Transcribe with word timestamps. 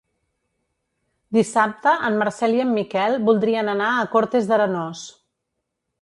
Dissabte 1.37 1.93
en 2.09 2.17
Marcel 2.23 2.57
i 2.57 2.63
en 2.65 2.73
Miquel 2.79 3.21
voldrien 3.31 3.73
anar 3.77 3.93
a 3.99 4.11
Cortes 4.17 4.51
d'Arenós. 4.53 5.05